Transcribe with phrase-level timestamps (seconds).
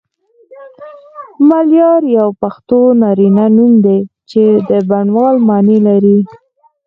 [1.49, 3.97] ملیار یو پښتو نارینه نوم دی
[4.29, 6.17] چی د بڼوال معنی لری